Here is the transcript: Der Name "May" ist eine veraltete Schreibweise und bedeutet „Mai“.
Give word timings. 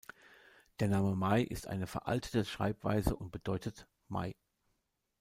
Der 0.79 0.87
Name 0.87 1.15
"May" 1.15 1.43
ist 1.43 1.67
eine 1.67 1.85
veraltete 1.85 2.43
Schreibweise 2.43 3.15
und 3.15 3.29
bedeutet 3.29 3.85
„Mai“. 4.07 4.33